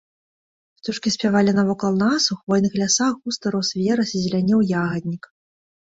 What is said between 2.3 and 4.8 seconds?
у хвойных лясах густа рос верас і зелянеў